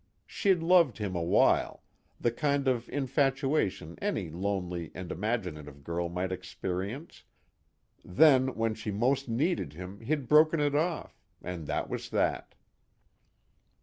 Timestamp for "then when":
8.03-8.73